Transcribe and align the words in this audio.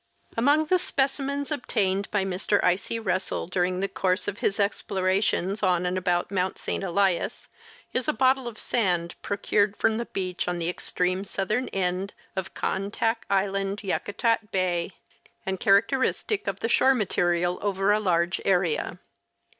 Among 0.35 0.65
the 0.65 0.79
specimens 0.79 1.51
obtained 1.51 2.09
by 2.09 2.25
Mr. 2.25 2.59
I. 2.63 2.75
C. 2.75 2.97
Russell 2.97 3.45
during 3.45 3.81
the 3.81 3.87
course 3.87 4.27
of 4.27 4.39
his 4.39 4.59
explorations 4.59 5.61
on 5.61 5.85
and 5.85 5.95
about 5.95 6.31
Mount 6.31 6.57
St. 6.57 6.83
Elias 6.83 7.49
is 7.93 8.07
a 8.07 8.11
bottle 8.11 8.47
of 8.47 8.57
sand 8.57 9.13
procured 9.21 9.77
from 9.77 9.99
the 9.99 10.07
beach 10.07 10.47
on 10.47 10.57
the 10.57 10.69
extreme 10.69 11.23
southern 11.23 11.67
end 11.67 12.15
of 12.35 12.55
Khantaak 12.55 13.25
island, 13.29 13.83
Yakutat 13.83 14.49
bay, 14.49 14.93
and 15.45 15.59
characteristic 15.59 16.47
of 16.47 16.61
the 16.61 16.67
shore 16.67 16.95
material 16.95 17.59
over 17.61 17.91
a 17.91 17.99
large 17.99 18.41
area. 18.43 18.97